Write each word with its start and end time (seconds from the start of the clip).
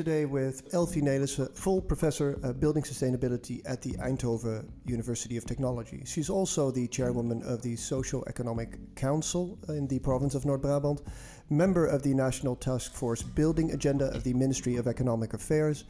Today 0.00 0.24
with 0.24 0.72
Elphi 0.72 1.02
Nelissen, 1.02 1.54
full 1.54 1.82
professor 1.82 2.40
of 2.42 2.58
building 2.58 2.82
sustainability 2.82 3.60
at 3.66 3.82
the 3.82 3.90
Eindhoven 3.98 4.66
University 4.86 5.36
of 5.36 5.44
Technology. 5.44 6.02
She's 6.06 6.30
also 6.30 6.70
the 6.70 6.88
chairwoman 6.88 7.42
of 7.42 7.60
the 7.60 7.76
Socio-Economic 7.76 8.96
Council 8.96 9.58
in 9.68 9.86
the 9.88 9.98
province 9.98 10.34
of 10.34 10.46
North 10.46 10.62
Brabant, 10.62 11.02
member 11.50 11.84
of 11.84 12.02
the 12.02 12.14
National 12.14 12.56
Task 12.56 12.94
Force 12.94 13.22
Building 13.22 13.72
Agenda 13.72 14.06
of 14.14 14.24
the 14.24 14.32
Ministry 14.32 14.76
of 14.76 14.86
Economic 14.88 15.34
Affairs, 15.34 15.84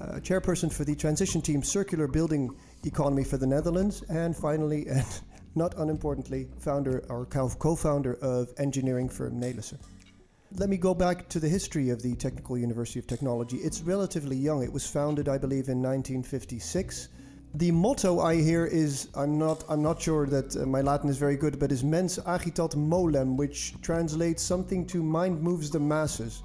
uh, 0.00 0.20
chairperson 0.20 0.72
for 0.72 0.86
the 0.86 0.96
transition 0.96 1.42
team 1.42 1.62
Circular 1.62 2.08
Building 2.08 2.56
Economy 2.86 3.24
for 3.24 3.36
the 3.36 3.46
Netherlands, 3.46 4.02
and 4.08 4.34
finally, 4.34 4.86
and 4.88 5.20
not 5.54 5.74
unimportantly, 5.76 6.48
founder 6.60 7.04
or 7.10 7.26
co-founder 7.26 8.14
of 8.22 8.54
engineering 8.56 9.10
firm 9.10 9.38
Nelissen. 9.38 9.76
Let 10.56 10.68
me 10.68 10.76
go 10.76 10.94
back 10.94 11.28
to 11.30 11.40
the 11.40 11.48
history 11.48 11.90
of 11.90 12.00
the 12.00 12.14
Technical 12.14 12.56
University 12.56 13.00
of 13.00 13.08
Technology. 13.08 13.56
It's 13.56 13.80
relatively 13.80 14.36
young. 14.36 14.62
It 14.62 14.72
was 14.72 14.86
founded, 14.86 15.28
I 15.28 15.36
believe, 15.36 15.68
in 15.68 15.82
1956. 15.82 17.08
The 17.54 17.72
motto 17.72 18.20
I 18.20 18.36
hear 18.36 18.64
is 18.64 19.08
I'm 19.16 19.36
not 19.36 19.64
I'm 19.68 19.82
not 19.82 20.00
sure 20.00 20.26
that 20.28 20.56
uh, 20.56 20.64
my 20.64 20.80
Latin 20.80 21.10
is 21.10 21.18
very 21.18 21.36
good, 21.36 21.58
but 21.58 21.72
is 21.72 21.82
mens 21.82 22.20
agitat 22.20 22.76
molem, 22.76 23.36
which 23.36 23.74
translates 23.82 24.44
something 24.44 24.86
to 24.86 25.02
mind 25.02 25.42
moves 25.42 25.70
the 25.70 25.80
masses. 25.80 26.44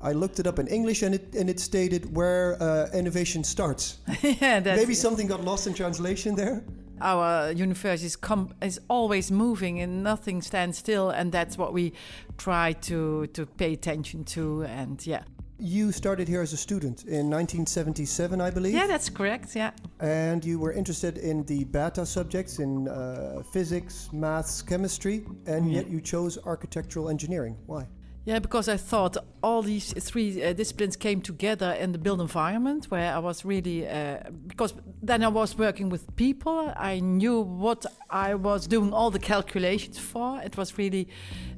I 0.00 0.12
looked 0.12 0.38
it 0.38 0.46
up 0.46 0.60
in 0.60 0.68
English 0.68 1.02
and 1.02 1.12
it 1.12 1.34
and 1.34 1.50
it 1.50 1.58
stated 1.58 2.14
where 2.14 2.62
uh, 2.62 2.90
innovation 2.94 3.42
starts. 3.42 3.98
yeah, 4.22 4.60
maybe 4.60 4.94
something 4.94 5.26
got 5.26 5.44
lost 5.44 5.66
in 5.66 5.74
translation 5.74 6.36
there 6.36 6.62
our 7.02 7.52
universe 7.52 8.02
is, 8.02 8.16
is, 8.62 8.80
always 8.88 9.30
moving 9.30 9.80
and 9.80 10.02
nothing 10.02 10.42
stands 10.42 10.78
still 10.78 11.10
and 11.10 11.32
that's 11.32 11.58
what 11.58 11.72
we 11.72 11.92
try 12.38 12.72
to 12.72 13.26
to 13.28 13.46
pay 13.46 13.72
attention 13.72 14.24
to 14.24 14.62
and 14.62 15.06
yeah. 15.06 15.22
You 15.58 15.92
started 15.92 16.26
here 16.26 16.42
as 16.42 16.52
a 16.52 16.56
student 16.56 17.04
in 17.04 17.30
1977 17.30 18.40
i 18.40 18.50
believe? 18.50 18.74
Yeah 18.74 18.86
that's 18.86 19.08
correct 19.08 19.54
yeah. 19.54 19.70
And 20.00 20.44
you 20.44 20.58
were 20.58 20.72
interested 20.72 21.18
in 21.18 21.44
the 21.44 21.64
beta 21.64 22.04
subjects 22.06 22.58
in 22.58 22.88
uh, 22.88 23.42
physics 23.52 24.08
maths 24.12 24.62
chemistry 24.62 25.24
and 25.46 25.70
yeah. 25.70 25.80
yet 25.80 25.88
you 25.88 26.00
chose 26.00 26.38
architectural 26.44 27.08
engineering. 27.08 27.56
Why 27.66 27.86
yeah, 28.24 28.38
because 28.38 28.68
I 28.68 28.76
thought 28.76 29.16
all 29.42 29.62
these 29.62 29.92
three 29.92 30.42
uh, 30.42 30.52
disciplines 30.52 30.96
came 30.96 31.20
together 31.20 31.72
in 31.72 31.90
the 31.90 31.98
built 31.98 32.20
environment 32.20 32.84
where 32.88 33.12
I 33.12 33.18
was 33.18 33.44
really, 33.44 33.88
uh, 33.88 34.18
because 34.46 34.74
then 35.02 35.24
I 35.24 35.28
was 35.28 35.58
working 35.58 35.88
with 35.88 36.14
people. 36.14 36.72
I 36.76 37.00
knew 37.00 37.40
what 37.40 37.84
I 38.10 38.34
was 38.34 38.68
doing 38.68 38.92
all 38.92 39.10
the 39.10 39.18
calculations 39.18 39.98
for. 39.98 40.40
It 40.40 40.56
was 40.56 40.78
really 40.78 41.08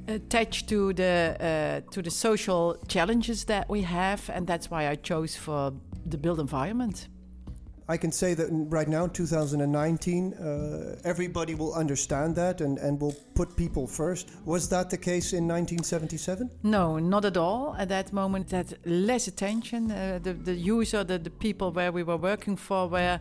attached 0.08 0.68
to 0.70 0.94
the, 0.94 1.36
uh, 1.86 1.90
to 1.92 2.00
the 2.00 2.10
social 2.10 2.76
challenges 2.88 3.44
that 3.44 3.68
we 3.68 3.82
have, 3.82 4.30
and 4.30 4.46
that's 4.46 4.70
why 4.70 4.88
I 4.88 4.94
chose 4.94 5.36
for 5.36 5.74
the 6.06 6.16
built 6.16 6.40
environment. 6.40 7.08
I 7.86 7.98
can 7.98 8.12
say 8.12 8.32
that 8.34 8.48
right 8.50 8.88
now, 8.88 9.06
2019, 9.06 10.32
uh, 10.32 10.96
everybody 11.04 11.54
will 11.54 11.74
understand 11.74 12.34
that 12.36 12.62
and, 12.62 12.78
and 12.78 12.98
will 12.98 13.14
put 13.34 13.56
people 13.56 13.86
first. 13.86 14.30
Was 14.46 14.68
that 14.70 14.88
the 14.88 14.96
case 14.96 15.34
in 15.34 15.46
1977? 15.46 16.50
No, 16.62 16.98
not 16.98 17.26
at 17.26 17.36
all. 17.36 17.76
At 17.78 17.90
that 17.90 18.12
moment, 18.12 18.48
that 18.48 18.72
less 18.86 19.28
attention. 19.28 19.90
Uh, 19.90 20.18
the, 20.22 20.32
the 20.32 20.54
user, 20.54 21.04
the, 21.04 21.18
the 21.18 21.30
people 21.30 21.72
where 21.72 21.92
we 21.92 22.02
were 22.02 22.16
working 22.16 22.56
for 22.56 22.88
were 22.88 23.20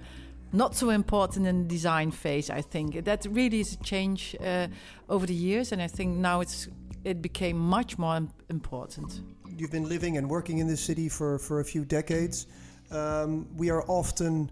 not 0.54 0.76
so 0.76 0.92
important 0.92 1.46
in 1.46 1.64
the 1.64 1.68
design 1.68 2.12
phase, 2.12 2.50
I 2.50 2.62
think. 2.62 3.04
That 3.04 3.26
really 3.30 3.60
is 3.60 3.74
a 3.74 3.84
change 3.84 4.36
uh, 4.40 4.68
over 5.10 5.26
the 5.26 5.34
years, 5.34 5.74
and 5.74 5.82
I 5.82 5.88
think 5.88 6.18
now 6.18 6.40
it's 6.40 6.70
it 7.04 7.22
became 7.22 7.58
much 7.58 7.98
more 7.98 8.22
important. 8.50 9.22
You've 9.58 9.72
been 9.72 9.90
living 9.90 10.18
and 10.18 10.30
working 10.30 10.60
in 10.60 10.68
this 10.68 10.80
city 10.80 11.10
for, 11.10 11.38
for 11.38 11.60
a 11.60 11.66
few 11.66 11.84
decades. 11.84 12.48
Um, 12.94 13.48
we 13.58 13.70
are 13.72 13.84
often 13.88 14.52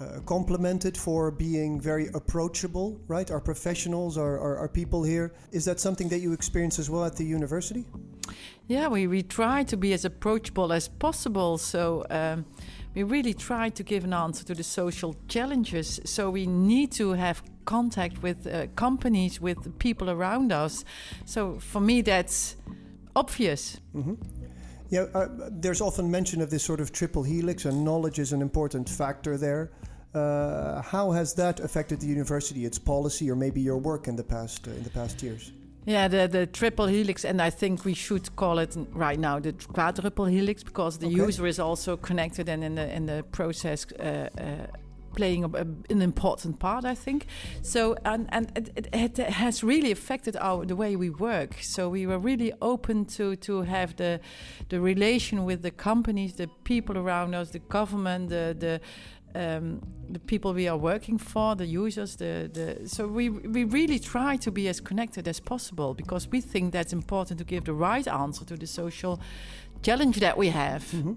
uh, 0.00 0.20
complimented 0.24 0.96
for 0.96 1.30
being 1.30 1.80
very 1.80 2.08
approachable, 2.14 2.98
right? 3.06 3.30
Our 3.30 3.40
professionals, 3.40 4.16
our, 4.16 4.38
our, 4.38 4.56
our, 4.58 4.68
people 4.68 5.02
here. 5.02 5.32
Is 5.52 5.64
that 5.66 5.78
something 5.78 6.08
that 6.08 6.20
you 6.20 6.32
experience 6.32 6.78
as 6.78 6.88
well 6.88 7.04
at 7.04 7.16
the 7.16 7.24
university? 7.24 7.84
Yeah, 8.66 8.88
we, 8.88 9.06
we 9.06 9.22
try 9.22 9.64
to 9.64 9.76
be 9.76 9.92
as 9.92 10.04
approachable 10.04 10.72
as 10.72 10.88
possible. 10.88 11.58
So 11.58 12.06
um, 12.08 12.46
we 12.94 13.02
really 13.02 13.34
try 13.34 13.68
to 13.68 13.82
give 13.82 14.04
an 14.04 14.14
answer 14.14 14.44
to 14.44 14.54
the 14.54 14.62
social 14.62 15.16
challenges. 15.28 16.00
So 16.04 16.30
we 16.30 16.46
need 16.46 16.92
to 16.92 17.12
have 17.12 17.42
contact 17.64 18.22
with 18.22 18.46
uh, 18.46 18.68
companies, 18.76 19.40
with 19.40 19.78
people 19.78 20.08
around 20.08 20.52
us. 20.52 20.84
So 21.24 21.58
for 21.58 21.80
me, 21.80 22.00
that's 22.00 22.56
obvious. 23.14 23.80
Mm-hmm. 23.94 24.14
Yeah, 24.90 25.06
uh, 25.14 25.28
there's 25.50 25.80
often 25.80 26.10
mention 26.10 26.42
of 26.42 26.50
this 26.50 26.64
sort 26.64 26.80
of 26.80 26.90
triple 26.90 27.22
helix, 27.22 27.64
and 27.64 27.84
knowledge 27.84 28.18
is 28.18 28.32
an 28.32 28.42
important 28.42 28.88
factor 28.88 29.38
there. 29.38 29.70
Uh, 30.12 30.82
how 30.82 31.12
has 31.12 31.32
that 31.34 31.60
affected 31.60 32.00
the 32.00 32.08
university, 32.08 32.64
its 32.64 32.78
policy, 32.78 33.30
or 33.30 33.36
maybe 33.36 33.60
your 33.60 33.78
work 33.78 34.08
in 34.08 34.16
the 34.16 34.24
past 34.24 34.66
uh, 34.66 34.72
in 34.72 34.82
the 34.82 34.90
past 34.90 35.22
years? 35.22 35.52
Yeah, 35.86 36.08
the, 36.08 36.28
the 36.28 36.46
triple 36.46 36.86
helix, 36.86 37.24
and 37.24 37.40
I 37.40 37.50
think 37.50 37.84
we 37.84 37.94
should 37.94 38.34
call 38.36 38.58
it 38.58 38.76
right 38.92 39.18
now 39.18 39.38
the 39.38 39.52
quadruple 39.52 40.26
helix 40.26 40.64
because 40.64 40.98
the 40.98 41.06
okay. 41.06 41.16
user 41.16 41.46
is 41.46 41.58
also 41.58 41.96
connected 41.96 42.48
and 42.48 42.64
in 42.64 42.74
the 42.74 42.94
in 42.94 43.06
the 43.06 43.22
process 43.30 43.86
uh, 43.92 44.28
uh, 44.38 44.66
playing 45.14 45.44
a, 45.44 45.48
a, 45.48 45.66
an 45.90 46.02
important 46.02 46.58
part, 46.58 46.84
I 46.84 46.94
think. 46.94 47.26
So, 47.62 47.96
and, 48.04 48.28
and 48.30 48.50
it, 48.56 48.88
it, 48.92 49.18
has 49.18 49.62
really 49.62 49.90
affected 49.90 50.36
our 50.36 50.64
the 50.64 50.76
way 50.76 50.96
we 50.96 51.10
work. 51.10 51.56
So 51.62 51.88
we 51.88 52.06
were 52.06 52.18
really 52.18 52.52
open 52.60 53.04
to 53.16 53.36
to 53.36 53.62
have 53.62 53.96
the 53.96 54.20
the 54.68 54.80
relation 54.80 55.44
with 55.44 55.62
the 55.62 55.70
companies, 55.70 56.34
the 56.34 56.48
people 56.64 56.96
around 56.98 57.34
us, 57.34 57.50
the 57.50 57.60
government, 57.60 58.28
the 58.28 58.56
the 58.58 58.80
um, 59.34 59.80
the 60.10 60.18
people 60.18 60.52
we 60.52 60.66
are 60.66 60.76
working 60.76 61.16
for, 61.18 61.54
the 61.54 61.66
users, 61.66 62.16
the, 62.16 62.50
the 62.52 62.88
so 62.88 63.06
we 63.06 63.28
we 63.30 63.64
really 63.64 63.98
try 63.98 64.36
to 64.36 64.50
be 64.50 64.68
as 64.68 64.80
connected 64.80 65.28
as 65.28 65.40
possible 65.40 65.94
because 65.94 66.28
we 66.28 66.40
think 66.40 66.72
that's 66.72 66.92
important 66.92 67.38
to 67.38 67.44
give 67.44 67.64
the 67.64 67.74
right 67.74 68.08
answer 68.08 68.44
to 68.44 68.56
the 68.56 68.66
social 68.66 69.20
challenge 69.82 70.18
that 70.20 70.36
we 70.36 70.50
have. 70.50 70.84
Mm 70.92 71.02
-hmm. 71.02 71.16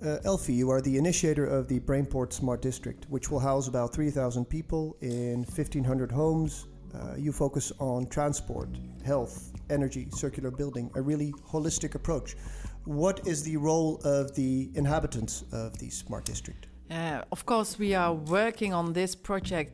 Uh, 0.00 0.18
Elphi, 0.24 0.54
you 0.54 0.70
are 0.70 0.80
the 0.80 0.96
initiator 0.96 1.44
of 1.44 1.66
the 1.66 1.80
Brainport 1.80 2.32
Smart 2.32 2.62
District, 2.62 3.04
which 3.08 3.32
will 3.32 3.40
house 3.40 3.66
about 3.66 3.92
3,000 3.92 4.44
people 4.44 4.96
in 5.00 5.38
1,500 5.38 6.12
homes. 6.12 6.66
Uh, 6.94 7.16
you 7.16 7.32
focus 7.32 7.72
on 7.80 8.06
transport, 8.06 8.68
health, 9.04 9.52
energy, 9.70 10.06
circular 10.10 10.52
building, 10.52 10.88
a 10.94 11.02
really 11.02 11.32
holistic 11.50 11.96
approach. 11.96 12.36
What 12.84 13.26
is 13.26 13.42
the 13.42 13.56
role 13.56 14.00
of 14.04 14.32
the 14.36 14.70
inhabitants 14.76 15.42
of 15.50 15.76
the 15.78 15.90
Smart 15.90 16.24
District? 16.24 16.68
Uh, 16.88 17.22
of 17.32 17.44
course, 17.44 17.76
we 17.76 17.96
are 17.96 18.14
working 18.14 18.72
on 18.72 18.92
this 18.92 19.16
project 19.16 19.72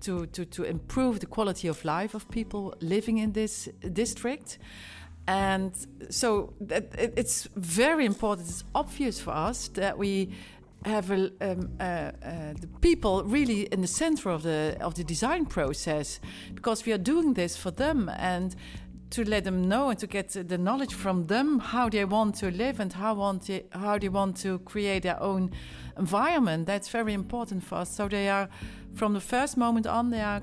to, 0.00 0.24
to, 0.28 0.46
to 0.46 0.64
improve 0.64 1.20
the 1.20 1.26
quality 1.26 1.68
of 1.68 1.84
life 1.84 2.14
of 2.14 2.26
people 2.30 2.74
living 2.80 3.18
in 3.18 3.32
this 3.32 3.68
district. 3.92 4.58
And 5.28 5.74
so 6.08 6.54
it's 6.60 7.48
very 7.56 8.06
important, 8.06 8.48
it's 8.48 8.64
obvious 8.74 9.20
for 9.20 9.32
us 9.32 9.68
that 9.68 9.98
we 9.98 10.30
have 10.84 11.10
a, 11.10 11.32
um, 11.40 11.70
uh, 11.80 11.82
uh, 11.82 12.12
the 12.60 12.68
people 12.80 13.24
really 13.24 13.62
in 13.62 13.80
the 13.80 13.88
center 13.88 14.30
of 14.30 14.42
the 14.44 14.76
of 14.80 14.94
the 14.94 15.02
design 15.02 15.44
process 15.44 16.20
because 16.54 16.86
we 16.86 16.92
are 16.92 16.98
doing 16.98 17.34
this 17.34 17.56
for 17.56 17.72
them 17.72 18.08
and 18.18 18.54
to 19.10 19.24
let 19.24 19.44
them 19.44 19.68
know 19.68 19.90
and 19.90 19.98
to 19.98 20.06
get 20.06 20.28
the 20.48 20.58
knowledge 20.58 20.94
from 20.94 21.26
them 21.26 21.58
how 21.58 21.88
they 21.88 22.04
want 22.04 22.36
to 22.36 22.50
live 22.50 22.78
and 22.80 22.92
how 22.92 23.14
want 23.14 23.50
how 23.72 23.98
they 23.98 24.08
want 24.08 24.36
to 24.36 24.58
create 24.60 25.02
their 25.02 25.20
own 25.20 25.50
environment 25.98 26.66
that's 26.66 26.88
very 26.88 27.12
important 27.12 27.64
for 27.64 27.76
us. 27.76 27.90
So 27.90 28.08
they 28.08 28.28
are 28.28 28.48
from 28.94 29.14
the 29.14 29.20
first 29.20 29.56
moment 29.56 29.86
on 29.86 30.10
they 30.10 30.20
are 30.20 30.42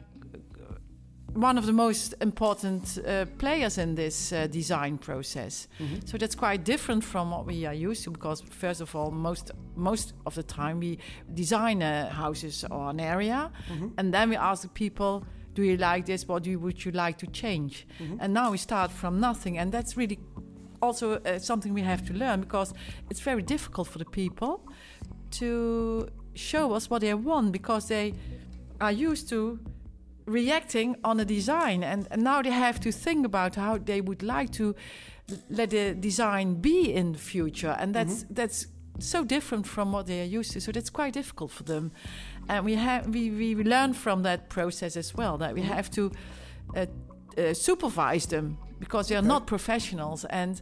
one 1.33 1.57
of 1.57 1.65
the 1.65 1.73
most 1.73 2.13
important 2.21 2.99
uh, 2.99 3.25
players 3.37 3.77
in 3.77 3.95
this 3.95 4.31
uh, 4.31 4.47
design 4.47 4.97
process. 4.97 5.67
Mm-hmm. 5.79 6.05
So 6.05 6.17
that's 6.17 6.35
quite 6.35 6.63
different 6.63 7.03
from 7.03 7.31
what 7.31 7.45
we 7.45 7.65
are 7.65 7.73
used 7.73 8.03
to 8.03 8.11
because 8.11 8.41
first 8.41 8.81
of 8.81 8.95
all 8.95 9.11
most 9.11 9.51
most 9.75 10.13
of 10.25 10.35
the 10.35 10.43
time 10.43 10.79
we 10.79 10.99
design 11.33 11.81
uh, 11.81 12.09
houses 12.09 12.63
or 12.69 12.89
an 12.89 12.99
area 12.99 13.51
mm-hmm. 13.71 13.87
and 13.97 14.13
then 14.13 14.29
we 14.29 14.35
ask 14.35 14.61
the 14.61 14.69
people 14.69 15.25
do 15.55 15.63
you 15.63 15.77
like 15.77 16.05
this 16.05 16.27
what 16.27 16.43
do 16.43 16.51
you, 16.51 16.59
would 16.59 16.85
you 16.85 16.91
like 16.91 17.17
to 17.17 17.27
change 17.27 17.87
mm-hmm. 17.99 18.17
and 18.19 18.33
now 18.33 18.51
we 18.51 18.57
start 18.57 18.91
from 18.91 19.19
nothing 19.19 19.57
and 19.57 19.71
that's 19.71 19.97
really 19.97 20.19
also 20.81 21.13
uh, 21.13 21.39
something 21.39 21.73
we 21.73 21.81
have 21.81 22.05
to 22.05 22.13
learn 22.13 22.41
because 22.41 22.73
it's 23.09 23.21
very 23.21 23.41
difficult 23.41 23.87
for 23.87 23.97
the 23.97 24.05
people 24.05 24.61
to 25.31 26.07
show 26.35 26.73
us 26.73 26.89
what 26.89 27.01
they 27.01 27.13
want 27.13 27.51
because 27.51 27.87
they 27.87 28.13
are 28.79 28.91
used 28.91 29.29
to 29.29 29.59
reacting 30.25 30.95
on 31.03 31.19
a 31.19 31.25
design 31.25 31.83
and, 31.83 32.07
and 32.11 32.23
now 32.23 32.41
they 32.41 32.49
have 32.49 32.79
to 32.79 32.91
think 32.91 33.25
about 33.25 33.55
how 33.55 33.77
they 33.77 34.01
would 34.01 34.23
like 34.23 34.51
to 34.51 34.75
let 35.49 35.69
the 35.69 35.93
design 35.93 36.55
be 36.55 36.93
in 36.93 37.13
the 37.13 37.19
future 37.19 37.75
and 37.79 37.93
that's 37.93 38.23
mm-hmm. 38.23 38.33
that's 38.33 38.67
so 38.99 39.23
different 39.23 39.65
from 39.65 39.91
what 39.91 40.05
they 40.05 40.21
are 40.21 40.25
used 40.39 40.51
to 40.51 40.61
so 40.61 40.71
that's 40.71 40.89
quite 40.89 41.13
difficult 41.13 41.51
for 41.51 41.63
them 41.63 41.91
and 42.47 42.63
we 42.63 42.75
have 42.75 43.07
we, 43.07 43.29
we 43.31 43.55
learn 43.55 43.93
from 43.93 44.23
that 44.23 44.49
process 44.49 44.95
as 44.95 45.15
well 45.15 45.37
that 45.37 45.53
we 45.53 45.61
mm-hmm. 45.61 45.71
have 45.71 45.89
to 45.89 46.11
uh, 46.75 46.85
uh, 47.37 47.53
supervise 47.53 48.27
them 48.27 48.57
because 48.79 49.07
they 49.07 49.15
are 49.15 49.19
okay. 49.19 49.27
not 49.27 49.47
professionals 49.47 50.25
and 50.25 50.61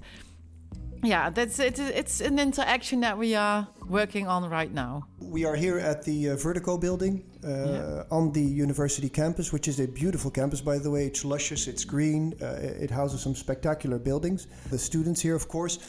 yeah, 1.03 1.29
that's 1.29 1.59
it, 1.59 1.79
it's 1.79 2.21
an 2.21 2.39
interaction 2.39 3.01
that 3.01 3.17
we 3.17 3.35
are 3.35 3.67
working 3.87 4.27
on 4.27 4.49
right 4.49 4.71
now. 4.71 5.07
We 5.19 5.45
are 5.45 5.55
here 5.55 5.79
at 5.79 6.03
the 6.03 6.29
uh, 6.29 6.35
Vertigo 6.35 6.77
building 6.77 7.23
uh, 7.43 7.47
yeah. 7.47 8.03
on 8.11 8.31
the 8.31 8.41
university 8.41 9.09
campus, 9.09 9.51
which 9.51 9.67
is 9.67 9.79
a 9.79 9.87
beautiful 9.87 10.31
campus, 10.31 10.61
by 10.61 10.77
the 10.77 10.91
way. 10.91 11.05
It's 11.05 11.25
luscious, 11.25 11.67
it's 11.67 11.85
green, 11.85 12.33
uh, 12.41 12.59
it 12.61 12.91
houses 12.91 13.21
some 13.21 13.35
spectacular 13.35 13.99
buildings. 13.99 14.47
The 14.69 14.77
students 14.77 15.21
here, 15.21 15.35
of 15.35 15.47
course, 15.47 15.79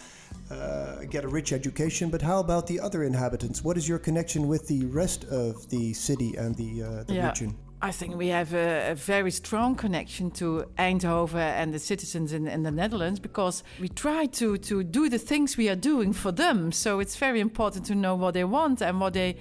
uh, 0.51 1.05
get 1.11 1.25
a 1.25 1.29
rich 1.29 1.53
education, 1.53 2.09
but 2.09 2.23
how 2.23 2.41
about 2.41 2.67
the 2.67 2.81
other 2.81 3.03
inhabitants? 3.05 3.63
What 3.63 3.77
is 3.77 3.89
your 3.89 3.99
connection 3.99 4.49
with 4.49 4.67
the 4.67 4.87
rest 4.87 5.25
of 5.25 5.69
the 5.69 5.93
city 5.93 6.35
and 6.37 6.55
the, 6.57 6.83
uh, 6.83 7.03
the 7.05 7.15
yeah. 7.15 7.29
region? 7.29 7.57
I 7.85 7.91
think 7.91 8.15
we 8.15 8.29
have 8.29 8.55
a, 8.55 8.93
a, 8.93 8.95
very 8.95 9.33
strong 9.33 9.75
connection 9.75 10.31
to 10.33 10.67
Eindhoven 10.79 11.35
and 11.35 11.75
the 11.75 11.81
citizens 11.81 12.33
in, 12.33 12.47
in, 12.47 12.63
the 12.63 12.71
Netherlands 12.71 13.19
because 13.19 13.65
we 13.81 13.89
try 13.89 14.27
to, 14.27 14.57
to 14.59 14.85
do 14.85 15.09
the 15.09 15.19
things 15.19 15.57
we 15.57 15.69
are 15.69 15.75
doing 15.75 16.13
for 16.13 16.31
them. 16.31 16.71
So 16.71 17.01
it's 17.01 17.17
very 17.17 17.41
important 17.41 17.85
to 17.87 17.97
know 17.97 18.15
what 18.15 18.35
they 18.35 18.45
want 18.45 18.83
and 18.83 19.01
what 19.01 19.15
they 19.15 19.37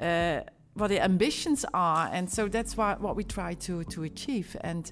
uh, 0.00 0.40
what 0.74 0.88
their 0.88 1.02
ambitions 1.02 1.66
are, 1.74 2.08
and 2.10 2.30
so 2.30 2.48
that's 2.48 2.78
why, 2.78 2.96
what 2.98 3.14
we 3.14 3.24
try 3.24 3.52
to 3.54 3.84
to 3.84 4.04
achieve. 4.04 4.56
And 4.62 4.90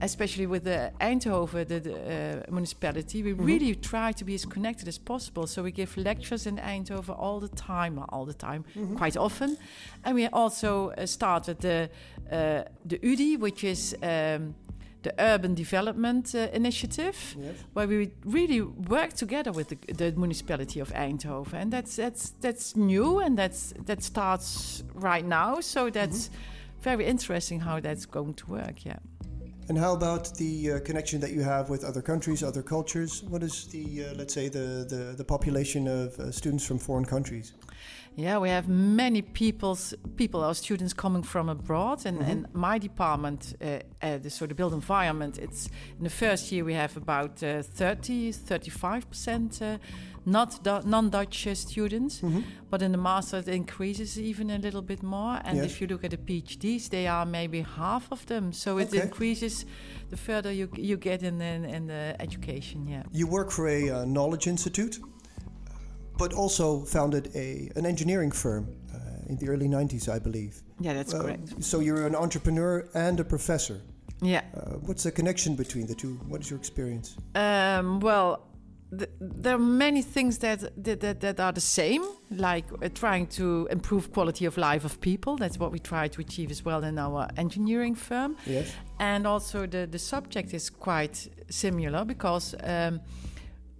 especially 0.00 0.46
with 0.46 0.64
the 0.64 0.92
Eindhoven, 1.00 1.66
the, 1.66 1.80
the 1.80 1.94
uh, 1.94 2.50
municipality, 2.50 3.22
we 3.22 3.32
mm-hmm. 3.32 3.44
really 3.44 3.74
try 3.74 4.12
to 4.12 4.24
be 4.24 4.34
as 4.34 4.44
connected 4.44 4.88
as 4.88 4.98
possible. 4.98 5.46
So 5.46 5.62
we 5.62 5.72
give 5.72 5.96
lectures 5.96 6.46
in 6.46 6.56
Eindhoven 6.56 7.18
all 7.18 7.40
the 7.40 7.48
time, 7.48 8.04
all 8.10 8.24
the 8.24 8.34
time, 8.34 8.64
mm-hmm. 8.76 8.96
quite 8.96 9.16
often, 9.16 9.56
and 10.04 10.14
we 10.14 10.26
also 10.28 10.90
uh, 10.90 11.06
started 11.06 11.58
the 11.60 11.90
uh, 12.30 12.64
the 12.84 12.98
UDI, 12.98 13.38
which 13.38 13.64
is. 13.64 13.96
Um, 14.02 14.54
the 15.02 15.14
Urban 15.20 15.54
Development 15.54 16.34
uh, 16.34 16.48
Initiative, 16.52 17.36
yes. 17.38 17.54
where 17.72 17.86
we 17.86 18.10
really 18.24 18.62
work 18.62 19.12
together 19.12 19.52
with 19.52 19.68
the, 19.68 19.78
the, 19.92 20.12
municipality 20.18 20.80
of 20.80 20.92
Eindhoven, 20.92 21.54
and 21.54 21.72
that's 21.72 21.94
that's 21.94 22.30
that's 22.40 22.74
new, 22.74 23.20
and 23.20 23.38
that's 23.38 23.72
that 23.86 24.02
starts 24.02 24.82
right 24.94 25.24
now. 25.24 25.60
So 25.60 25.88
that's 25.88 26.28
mm-hmm. 26.28 26.82
very 26.82 27.06
interesting 27.06 27.60
how 27.60 27.78
that's 27.78 28.06
going 28.06 28.34
to 28.34 28.46
work. 28.50 28.84
Yeah. 28.84 28.98
And 29.68 29.76
how 29.76 29.92
about 29.92 30.34
the 30.36 30.72
uh, 30.72 30.80
connection 30.80 31.20
that 31.20 31.32
you 31.32 31.42
have 31.42 31.68
with 31.68 31.84
other 31.84 32.00
countries, 32.00 32.42
other 32.42 32.62
cultures? 32.62 33.22
What 33.24 33.42
is 33.42 33.66
the, 33.66 34.06
uh, 34.06 34.14
let's 34.14 34.32
say, 34.32 34.48
the, 34.48 34.86
the, 34.88 35.14
the 35.14 35.24
population 35.24 35.86
of 35.86 36.18
uh, 36.18 36.32
students 36.32 36.64
from 36.64 36.78
foreign 36.78 37.04
countries? 37.04 37.52
Yeah, 38.16 38.38
we 38.38 38.48
have 38.48 38.68
many 38.68 39.22
people's, 39.22 39.94
people, 40.16 40.42
our 40.42 40.54
students 40.54 40.92
coming 40.92 41.22
from 41.22 41.48
abroad. 41.48 42.04
And, 42.04 42.18
mm-hmm. 42.18 42.30
and 42.30 42.46
my 42.52 42.78
department, 42.78 43.54
uh, 43.62 43.78
uh, 44.02 44.18
the, 44.18 44.30
so 44.30 44.46
the 44.46 44.54
built 44.54 44.72
environment, 44.72 45.38
it's 45.38 45.68
in 45.98 46.04
the 46.04 46.10
first 46.10 46.50
year 46.50 46.64
we 46.64 46.74
have 46.74 46.96
about 46.96 47.42
uh, 47.42 47.62
30, 47.62 48.32
35% 48.32 49.78
not 50.28 50.64
non-Dutch 50.86 51.48
students, 51.56 52.20
mm-hmm. 52.20 52.40
but 52.70 52.82
in 52.82 52.92
the 52.92 52.98
master 52.98 53.38
it 53.38 53.48
increases 53.48 54.18
even 54.18 54.50
a 54.50 54.58
little 54.58 54.82
bit 54.82 55.02
more. 55.02 55.40
And 55.44 55.56
yes. 55.56 55.66
if 55.66 55.80
you 55.80 55.86
look 55.86 56.04
at 56.04 56.10
the 56.10 56.18
PhDs, 56.18 56.90
they 56.90 57.06
are 57.06 57.24
maybe 57.24 57.62
half 57.62 58.12
of 58.12 58.24
them. 58.26 58.52
So 58.52 58.78
it 58.78 58.88
okay. 58.88 59.02
increases 59.02 59.64
the 60.10 60.16
further 60.16 60.52
you 60.52 60.68
you 60.76 60.96
get 60.96 61.22
in 61.22 61.40
in, 61.40 61.64
in 61.64 61.86
the 61.86 62.16
education. 62.20 62.86
Yeah. 62.86 63.02
You 63.12 63.26
work 63.26 63.50
for 63.50 63.68
a 63.68 63.90
uh, 63.90 64.04
knowledge 64.04 64.46
institute, 64.46 64.98
but 66.18 66.32
also 66.34 66.80
founded 66.84 67.30
a 67.34 67.70
an 67.76 67.86
engineering 67.86 68.32
firm 68.32 68.64
uh, 68.94 69.30
in 69.30 69.36
the 69.36 69.48
early 69.48 69.68
'90s, 69.68 70.08
I 70.08 70.18
believe. 70.18 70.62
Yeah, 70.80 70.94
that's 70.94 71.14
correct. 71.14 71.62
So 71.62 71.80
you're 71.80 72.06
an 72.06 72.14
entrepreneur 72.14 72.88
and 72.94 73.20
a 73.20 73.24
professor. 73.24 73.80
Yeah. 74.20 74.42
Uh, 74.54 74.76
what's 74.86 75.04
the 75.04 75.12
connection 75.12 75.54
between 75.54 75.86
the 75.86 75.94
two? 75.94 76.14
What 76.28 76.40
is 76.40 76.50
your 76.50 76.58
experience? 76.58 77.16
Um, 77.34 78.00
well, 78.00 78.48
there 78.90 79.54
are 79.54 79.58
many 79.58 80.02
things 80.02 80.38
that, 80.38 80.60
that, 80.82 81.00
that, 81.00 81.20
that 81.20 81.40
are 81.40 81.52
the 81.52 81.60
same, 81.60 82.02
like 82.30 82.64
uh, 82.82 82.88
trying 82.88 83.26
to 83.26 83.68
improve 83.70 84.12
quality 84.12 84.46
of 84.46 84.56
life 84.56 84.84
of 84.84 85.00
people. 85.00 85.36
That's 85.36 85.58
what 85.58 85.72
we 85.72 85.78
try 85.78 86.08
to 86.08 86.20
achieve 86.20 86.50
as 86.50 86.64
well 86.64 86.82
in 86.84 86.98
our 86.98 87.28
engineering 87.36 87.94
firm. 87.94 88.36
Yes. 88.46 88.72
And 88.98 89.26
also 89.26 89.66
the, 89.66 89.86
the 89.86 89.98
subject 89.98 90.54
is 90.54 90.70
quite 90.70 91.28
similar 91.50 92.04
because 92.04 92.54
um, 92.62 93.00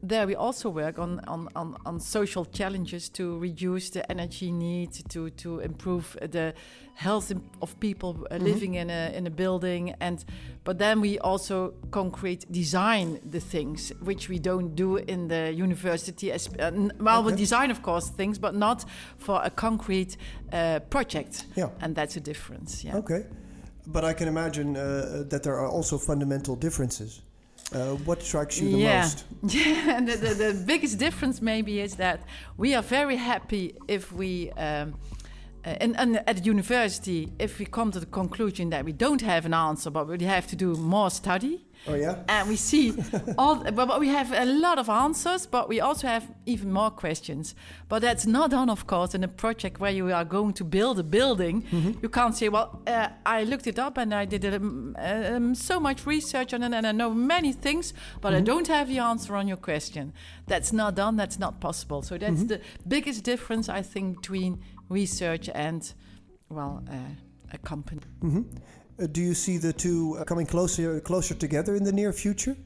there 0.03 0.27
we 0.27 0.35
also 0.37 0.71
work 0.71 0.99
on, 0.99 1.21
on, 1.27 1.49
on, 1.57 1.77
on, 1.85 2.01
social 2.01 2.45
challenges 2.45 3.09
to 3.11 3.39
reduce 3.39 3.91
the 3.91 4.09
energy 4.11 4.53
need, 4.53 4.93
to, 5.11 5.31
to 5.31 5.61
improve 5.61 6.17
the 6.21 6.55
health 6.95 7.33
of 7.63 7.79
people 7.81 8.11
uh, 8.31 8.35
mm-hmm. 8.35 8.45
living 8.45 8.75
in 8.75 8.91
a, 8.91 9.13
in 9.15 9.27
a 9.27 9.31
building. 9.31 9.95
And 10.01 10.25
but 10.65 10.79
then 10.79 11.01
we 11.01 11.19
also 11.19 11.75
concrete 11.91 12.51
design 12.51 13.21
the 13.25 13.41
things, 13.41 13.93
which 14.01 14.29
we 14.29 14.39
don't 14.39 14.75
do 14.75 14.97
in 14.97 15.29
the 15.29 15.53
university. 15.53 16.31
As, 16.31 16.49
uh, 16.59 16.71
well, 17.01 17.21
okay. 17.21 17.31
we 17.33 17.37
design, 17.37 17.71
of 17.71 17.83
course, 17.83 18.09
things, 18.09 18.39
but 18.39 18.55
not 18.55 18.85
for 19.19 19.41
a 19.43 19.51
concrete 19.51 20.17
uh, 20.53 20.81
project. 20.91 21.47
Yeah. 21.57 21.71
And 21.81 21.95
that's 21.95 22.17
a 22.17 22.21
difference. 22.21 22.85
Yeah. 22.85 22.97
Okay. 22.97 23.27
But 23.87 24.05
I 24.05 24.13
can 24.13 24.29
imagine 24.29 24.77
uh, 24.77 25.25
that 25.29 25.43
there 25.43 25.57
are 25.57 25.69
also 25.69 25.99
fundamental 25.99 26.57
differences. 26.57 27.23
Uh, 27.73 27.95
what 28.07 28.23
strikes 28.23 28.59
you 28.61 28.71
the 28.71 28.79
yeah. 28.79 29.03
most? 29.03 29.25
Yeah, 29.43 30.01
the, 30.01 30.17
the, 30.17 30.35
the, 30.35 30.65
biggest 30.67 30.99
difference 30.99 31.43
maybe 31.43 31.81
is 31.81 31.97
that 31.97 32.23
we 32.57 32.75
are 32.75 32.83
very 32.83 33.17
happy 33.17 33.75
if 33.87 34.11
we, 34.11 34.51
um, 34.53 34.95
uh, 35.65 35.77
and, 35.81 35.95
and 35.99 36.23
at 36.27 36.47
university, 36.47 37.31
if 37.39 37.59
we 37.59 37.67
come 37.67 37.91
to 37.93 38.01
the 38.01 38.07
conclusion 38.07 38.71
that 38.71 38.85
we 38.87 38.93
don't 38.93 39.21
have 39.21 39.45
an 39.45 39.53
answer, 39.53 39.91
but 39.91 40.09
we 40.09 40.19
have 40.25 40.47
to 40.47 40.57
do 40.57 40.75
more 40.77 41.11
study, 41.11 41.67
Oh 41.87 41.95
yeah. 41.95 42.17
And 42.29 42.49
we 42.49 42.57
see 42.57 42.95
all. 43.39 43.57
But 43.71 44.01
we 44.01 44.09
have 44.09 44.33
a 44.33 44.45
lot 44.45 44.79
of 44.79 44.89
answers, 44.89 45.47
but 45.47 45.69
we 45.69 45.81
also 45.81 46.07
have 46.07 46.31
even 46.45 46.73
more 46.73 46.91
questions. 46.91 47.55
But 47.89 48.03
that's 48.03 48.27
not 48.27 48.51
done, 48.51 48.71
of 48.71 48.87
course, 48.87 49.15
in 49.15 49.25
a 49.25 49.29
project 49.29 49.81
where 49.81 49.91
you 49.91 50.13
are 50.13 50.25
going 50.25 50.55
to 50.55 50.65
build 50.65 50.99
a 50.99 51.03
building. 51.03 51.63
Mm-hmm. 51.63 51.93
You 52.03 52.09
can't 52.09 52.37
say, 52.37 52.49
"Well, 52.49 52.83
uh, 52.87 53.09
I 53.25 53.45
looked 53.45 53.67
it 53.67 53.79
up 53.79 53.99
and 53.99 54.13
I 54.13 54.25
did 54.27 54.45
um, 54.55 54.97
um, 54.99 55.55
so 55.55 55.81
much 55.81 56.07
research 56.07 56.53
on 56.53 56.63
it, 56.63 56.73
and 56.75 56.87
I 56.87 56.93
know 56.93 57.11
many 57.11 57.53
things, 57.53 57.95
but 58.21 58.33
mm-hmm. 58.33 58.39
I 58.39 58.41
don't 58.41 58.69
have 58.69 58.89
the 58.89 58.99
answer 58.99 59.37
on 59.37 59.49
your 59.49 59.59
question." 59.59 60.13
That's 60.47 60.73
not 60.73 60.95
done. 60.95 61.17
That's 61.17 61.39
not 61.39 61.61
possible. 61.61 62.03
So 62.03 62.19
that's 62.19 62.33
mm-hmm. 62.33 62.47
the 62.47 62.61
biggest 62.87 63.23
difference, 63.25 63.69
I 63.69 63.83
think, 63.83 64.23
between 64.23 64.61
research 64.89 65.51
and, 65.55 65.93
well, 66.49 66.83
uh, 66.91 66.95
a 67.53 67.59
company. 67.59 68.01
Mm-hmm. 68.23 68.43
Uh, 69.01 69.07
do 69.07 69.21
you 69.21 69.35
see 69.35 69.59
the 69.59 69.73
two 69.73 70.17
uh, 70.19 70.25
coming 70.25 70.47
closer 70.47 71.01
closer 71.01 71.35
together 71.35 71.77
in 71.77 71.85
the 71.85 71.93
near 71.93 72.13
future? 72.13 72.57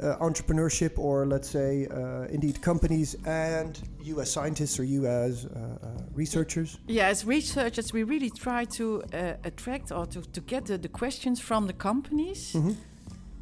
Uh, 0.00 0.16
entrepreneurship, 0.20 0.96
or 0.96 1.26
let's 1.26 1.50
say, 1.50 1.88
uh, 1.88 2.22
indeed, 2.30 2.62
companies 2.62 3.16
and 3.26 3.80
you 4.00 4.20
as 4.20 4.30
scientists 4.30 4.78
or 4.78 4.84
you 4.84 5.06
as 5.06 5.46
uh, 5.46 5.48
uh 5.48 5.88
researchers? 6.14 6.78
Yeah, 6.86 7.08
as 7.08 7.24
researchers, 7.24 7.92
we 7.92 8.04
really 8.04 8.30
try 8.30 8.64
to 8.78 9.02
attract 9.42 9.90
or 9.90 10.06
to, 10.06 10.22
to 10.22 10.40
get 10.40 10.66
the, 10.66 10.78
the 10.78 10.88
questions 10.88 11.40
from 11.40 11.66
the 11.66 11.72
companies. 11.72 12.52
Mm-hmm 12.52 12.74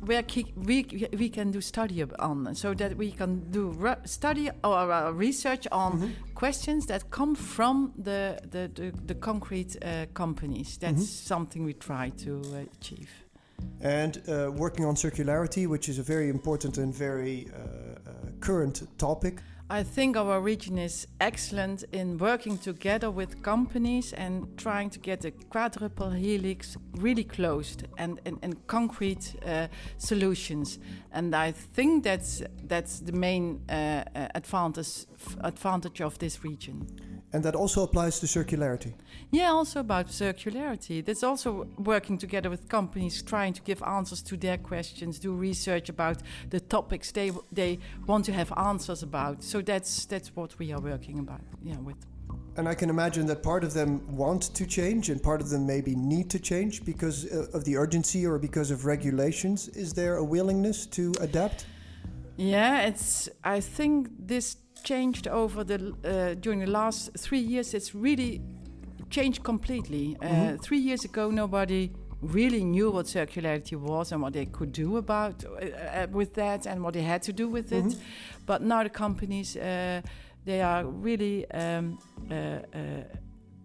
where 0.06 0.24
we, 0.56 0.86
we 1.18 1.28
can 1.28 1.50
do 1.50 1.60
study 1.60 2.04
on 2.18 2.54
so 2.54 2.74
that 2.74 2.96
we 2.96 3.10
can 3.12 3.50
do 3.50 3.74
study 4.04 4.50
or 4.62 4.92
uh, 4.92 5.10
research 5.12 5.66
on 5.70 5.92
mm 5.92 6.00
-hmm. 6.00 6.34
questions 6.34 6.86
that 6.86 7.10
come 7.10 7.36
from 7.36 7.92
the 8.04 8.36
the, 8.50 8.70
the, 8.74 8.92
the 9.06 9.14
concrete 9.18 9.78
uh, 9.82 9.88
companies 10.12 10.78
that's 10.78 10.92
mm 10.92 11.06
-hmm. 11.06 11.26
something 11.26 11.66
we 11.66 11.74
try 11.74 12.10
to 12.24 12.30
uh, 12.30 12.64
achieve 12.78 13.10
and 13.80 14.22
uh, 14.28 14.50
working 14.56 14.86
on 14.86 14.96
circularity 14.96 15.66
which 15.66 15.88
is 15.88 15.98
a 15.98 16.02
very 16.02 16.28
important 16.28 16.78
and 16.78 16.94
very 16.94 17.46
uh, 17.46 17.52
uh, 17.52 18.12
current 18.40 18.82
topic 18.96 19.42
I 19.68 19.82
think 19.82 20.16
our 20.16 20.40
region 20.40 20.78
is 20.78 21.08
excellent 21.20 21.82
in 21.90 22.18
working 22.18 22.56
together 22.56 23.10
with 23.10 23.42
companies 23.42 24.12
and 24.12 24.56
trying 24.56 24.90
to 24.90 25.00
get 25.00 25.22
the 25.22 25.32
quadruple 25.32 26.10
helix 26.10 26.76
really 26.92 27.24
closed 27.24 27.82
and, 27.98 28.20
and, 28.24 28.38
and 28.42 28.64
concrete 28.68 29.34
uh, 29.44 29.66
solutions. 29.98 30.78
And 31.10 31.34
I 31.34 31.50
think 31.50 32.04
that's, 32.04 32.42
that's 32.62 33.00
the 33.00 33.12
main 33.12 33.60
uh, 33.68 34.04
uh 34.14 34.28
advantage, 34.36 35.06
advantage 35.40 36.00
of 36.00 36.16
this 36.20 36.44
region. 36.44 36.86
And 37.32 37.44
that 37.44 37.54
also 37.54 37.82
applies 37.82 38.20
to 38.20 38.26
circularity. 38.26 38.92
Yeah, 39.30 39.50
also 39.50 39.80
about 39.80 40.08
circularity. 40.08 41.04
That's 41.04 41.22
also 41.22 41.66
working 41.76 42.18
together 42.18 42.48
with 42.48 42.68
companies, 42.68 43.22
trying 43.22 43.52
to 43.54 43.62
give 43.62 43.82
answers 43.82 44.22
to 44.22 44.36
their 44.36 44.58
questions, 44.58 45.18
do 45.18 45.32
research 45.32 45.88
about 45.88 46.22
the 46.50 46.60
topics 46.60 47.12
they 47.12 47.32
they 47.52 47.78
want 48.06 48.24
to 48.26 48.32
have 48.32 48.52
answers 48.56 49.02
about. 49.02 49.42
So 49.42 49.60
that's 49.60 50.06
that's 50.06 50.34
what 50.36 50.58
we 50.58 50.72
are 50.72 50.80
working 50.80 51.18
about. 51.18 51.40
Yeah, 51.62 51.78
with. 51.78 51.96
And 52.56 52.68
I 52.68 52.74
can 52.74 52.88
imagine 52.88 53.26
that 53.26 53.42
part 53.42 53.64
of 53.64 53.74
them 53.74 54.00
want 54.16 54.54
to 54.54 54.66
change 54.66 55.10
and 55.10 55.22
part 55.22 55.42
of 55.42 55.50
them 55.50 55.66
maybe 55.66 55.94
need 55.94 56.30
to 56.30 56.38
change 56.38 56.84
because 56.84 57.26
uh, 57.26 57.46
of 57.52 57.64
the 57.64 57.76
urgency 57.76 58.26
or 58.26 58.38
because 58.38 58.70
of 58.70 58.86
regulations. 58.86 59.68
Is 59.68 59.92
there 59.92 60.16
a 60.16 60.24
willingness 60.24 60.86
to 60.86 61.12
adapt? 61.20 61.66
Yeah, 62.36 62.82
it's. 62.82 63.28
I 63.44 63.60
think 63.60 64.08
this 64.18 64.56
changed 64.86 65.28
over 65.28 65.64
the 65.64 65.74
uh, 66.04 66.34
during 66.40 66.60
the 66.60 66.70
last 66.70 67.10
three 67.18 67.44
years. 67.52 67.74
It's 67.74 67.94
really 67.94 68.40
changed 69.10 69.42
completely. 69.42 70.16
Uh, 70.22 70.26
mm-hmm. 70.26 70.56
Three 70.56 70.78
years 70.78 71.04
ago, 71.04 71.30
nobody 71.30 71.90
really 72.22 72.64
knew 72.64 72.90
what 72.90 73.06
circularity 73.06 73.76
was 73.76 74.12
and 74.12 74.22
what 74.22 74.32
they 74.32 74.46
could 74.46 74.72
do 74.72 74.96
about 74.96 75.44
uh, 75.44 75.48
uh, 75.50 76.06
with 76.10 76.34
that 76.34 76.66
and 76.66 76.82
what 76.82 76.94
they 76.94 77.02
had 77.02 77.22
to 77.22 77.32
do 77.32 77.48
with 77.48 77.72
it. 77.72 77.84
Mhm. 77.84 77.98
But 78.46 78.62
now 78.62 78.82
the 78.82 78.90
companies, 78.90 79.56
uh, 79.56 80.00
they 80.44 80.62
are 80.62 80.84
really. 81.04 81.44
Um, 81.50 81.98
uh, 82.30 82.58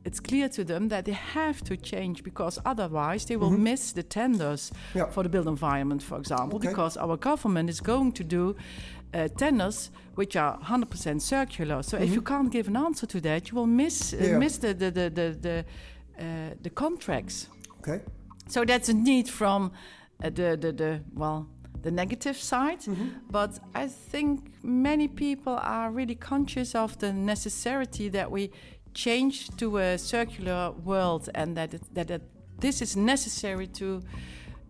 it's 0.05 0.19
clear 0.19 0.49
to 0.49 0.63
them 0.63 0.89
that 0.89 1.05
they 1.05 1.11
have 1.13 1.61
to 1.63 1.77
change 1.77 2.23
because 2.23 2.59
otherwise 2.65 3.25
they 3.25 3.37
will 3.37 3.51
Mhm. 3.51 3.59
miss 3.59 3.93
the 3.93 4.03
tenders 4.03 4.71
Yeah. 4.95 5.09
for 5.11 5.23
the 5.23 5.29
built 5.29 5.47
environment, 5.47 6.01
for 6.03 6.17
example, 6.17 6.57
Okay. 6.57 6.69
because 6.69 6.97
our 6.99 7.17
government 7.17 7.69
is 7.69 7.81
going 7.81 8.11
to 8.13 8.23
do 8.23 8.55
uh, 9.13 9.27
tenders 9.37 9.91
which 10.15 10.35
are 10.37 10.57
100% 10.61 11.21
circular. 11.21 11.83
So 11.83 11.97
if 11.97 12.09
Mhm. 12.09 12.13
you 12.13 12.21
can't 12.21 12.51
give 12.51 12.67
an 12.69 12.77
answer 12.77 13.05
to 13.07 13.19
that, 13.21 13.49
you 13.49 13.55
will 13.57 13.67
miss 13.67 14.13
uh, 14.13 14.17
Yeah. 14.23 14.37
miss 14.39 14.57
the 14.59 14.73
the 14.73 14.89
the 14.91 15.09
the 15.09 15.37
the, 15.41 15.65
uh, 16.17 16.53
the 16.63 16.69
contracts. 16.69 17.47
Okay. 17.79 17.99
So 18.47 18.63
that's 18.65 18.89
a 18.89 18.93
need 18.93 19.27
from 19.29 19.71
uh, 20.23 20.29
the, 20.29 20.55
the, 20.59 20.71
the, 20.71 20.99
well, 21.15 21.45
the 21.81 21.91
negative 21.91 22.37
side. 22.37 22.79
Mhm. 22.85 23.09
But 23.31 23.59
I 23.73 23.87
think 24.11 24.39
many 24.63 25.07
people 25.07 25.57
are 25.61 25.91
really 25.91 26.15
conscious 26.15 26.75
of 26.75 26.97
the 26.99 27.11
necessity 27.11 28.09
that 28.09 28.31
we 28.31 28.49
change 28.93 29.49
to 29.57 29.77
a 29.77 29.97
circular 29.97 30.71
world 30.83 31.29
and 31.35 31.55
that, 31.57 31.73
it, 31.73 31.81
that 31.93 32.11
it, 32.11 32.21
this 32.59 32.81
is 32.81 32.95
necessary 32.95 33.67
to, 33.67 34.01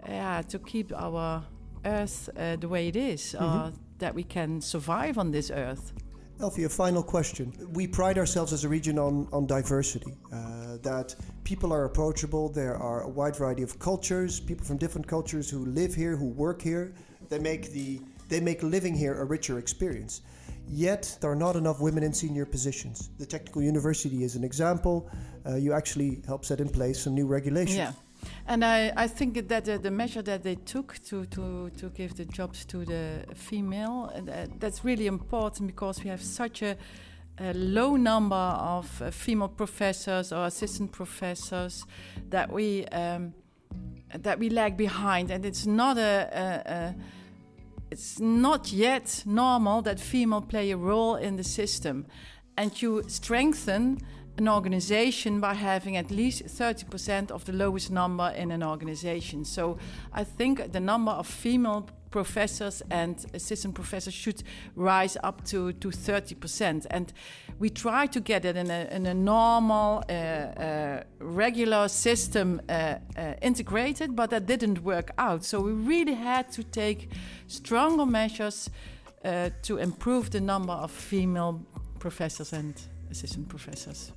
yeah, 0.07 0.41
to 0.43 0.59
keep 0.59 0.93
our 0.95 1.43
earth 1.85 2.29
uh, 2.37 2.55
the 2.57 2.67
way 2.67 2.87
it 2.87 2.95
is, 2.95 3.35
or 3.35 3.39
Mhm. 3.41 3.73
that 3.99 4.15
we 4.15 4.23
can 4.23 4.61
survive 4.61 5.17
on 5.17 5.31
this 5.31 5.49
earth. 5.51 5.93
Elphi, 6.39 6.65
a 6.65 6.69
final 6.69 7.03
question. 7.03 7.53
We 7.73 7.87
pride 7.87 8.17
ourselves 8.17 8.51
as 8.51 8.63
a 8.63 8.69
region 8.69 8.97
on, 8.97 9.27
on 9.31 9.45
diversity, 9.45 10.13
uh, 10.33 10.77
that 10.81 11.15
people 11.43 11.71
are 11.71 11.85
approachable. 11.85 12.49
There 12.49 12.75
are 12.75 13.01
a 13.03 13.07
wide 13.09 13.35
variety 13.35 13.61
of 13.63 13.77
cultures, 13.77 14.39
people 14.39 14.65
from 14.65 14.77
different 14.77 15.07
cultures 15.07 15.49
who 15.51 15.65
live 15.65 15.93
here, 15.93 16.15
who 16.15 16.25
work 16.29 16.61
here. 16.61 16.93
They 17.29 17.37
make, 17.37 17.71
the, 17.71 18.01
they 18.27 18.39
make 18.39 18.63
living 18.63 18.95
here 18.95 19.21
a 19.21 19.25
richer 19.25 19.59
experience. 19.59 20.21
Yet, 20.67 21.17
there 21.19 21.29
are 21.29 21.35
not 21.35 21.55
enough 21.55 21.81
women 21.81 22.03
in 22.03 22.13
senior 22.13 22.45
positions. 22.45 23.09
The 23.17 23.25
Technical 23.25 23.61
University 23.61 24.23
is 24.23 24.35
an 24.35 24.43
example. 24.43 25.09
Uh, 25.45 25.55
you 25.55 25.73
actually 25.73 26.21
help 26.25 26.45
set 26.45 26.59
in 26.61 26.69
place 26.69 27.01
some 27.01 27.13
new 27.13 27.27
regulations. 27.27 27.77
Yeah. 27.77 27.91
And 28.47 28.63
I, 28.63 28.93
I 28.95 29.07
think 29.07 29.47
that 29.47 29.65
the, 29.65 29.77
the 29.79 29.91
measure 29.91 30.21
that 30.21 30.43
they 30.43 30.55
took 30.55 30.99
to, 31.09 31.25
to, 31.25 31.71
to 31.77 31.89
give 31.89 32.15
the 32.15 32.25
jobs 32.25 32.65
to 32.65 32.85
the 32.85 33.25
female, 33.35 34.11
uh, 34.15 34.21
that- 34.21 34.59
that's 34.59 34.85
really 34.85 35.07
important 35.07 35.67
because 35.67 36.03
we 36.03 36.09
have 36.09 36.21
such 36.21 36.61
a, 36.61 36.77
a 37.39 37.53
low 37.53 37.95
number 37.95 38.35
of 38.35 39.01
uh, 39.01 39.09
female 39.11 39.47
professors 39.49 40.31
or 40.31 40.45
assistant 40.45 40.91
professors 40.91 41.85
that 42.29 42.51
we 42.51 42.85
um, 42.87 43.33
that 44.23 44.37
we 44.37 44.49
lag 44.49 44.75
behind, 44.75 45.31
and 45.31 45.45
it's 45.45 45.65
not 45.65 45.97
a, 45.97 46.01
a, 46.01 46.71
a 46.71 46.95
it's 47.91 48.19
not 48.19 48.71
yet 48.71 49.23
normal 49.25 49.81
that 49.81 49.99
female 49.99 50.41
play 50.41 50.71
a 50.71 50.77
role 50.77 51.15
in 51.15 51.35
the 51.35 51.43
system, 51.43 52.07
and 52.57 52.81
you 52.81 53.03
strengthen 53.07 53.99
an 54.37 54.47
organization 54.47 55.41
by 55.41 55.53
having 55.53 55.97
at 55.97 56.09
least 56.09 56.45
30% 56.45 57.31
of 57.31 57.43
the 57.45 57.51
lowest 57.51 57.91
number 57.91 58.29
in 58.29 58.51
an 58.51 58.63
organization. 58.63 59.43
So 59.43 59.77
I 60.13 60.23
think 60.23 60.71
the 60.71 60.79
number 60.79 61.11
of 61.11 61.27
female 61.27 61.89
professors 62.11 62.83
and 62.91 63.25
assistant 63.33 63.73
professors 63.73 64.13
should 64.13 64.43
rise 64.75 65.17
up 65.23 65.43
to, 65.45 65.73
to 65.73 65.87
30%. 65.87 66.85
And 66.91 67.11
we 67.59 67.69
try 67.69 68.05
to 68.07 68.19
get 68.19 68.45
it 68.45 68.55
in 68.55 68.69
a, 68.69 68.87
in 68.91 69.05
a 69.05 69.13
normal, 69.13 70.03
uh, 70.09 70.13
uh, 70.13 71.03
regular 71.19 71.87
system 71.87 72.61
uh, 72.69 72.95
uh, 73.17 73.33
integrated, 73.41 74.15
but 74.15 74.29
that 74.29 74.45
didn't 74.45 74.83
work 74.83 75.11
out. 75.17 75.43
So 75.45 75.61
we 75.61 75.71
really 75.71 76.15
had 76.15 76.51
to 76.51 76.63
take 76.63 77.09
stronger 77.47 78.05
measures 78.05 78.69
uh, 79.23 79.49
to 79.63 79.77
improve 79.77 80.29
the 80.31 80.41
number 80.41 80.73
of 80.73 80.91
female 80.91 81.65
professors 81.99 82.53
and 82.53 82.73
assistant 83.09 83.47
professors. 83.47 84.11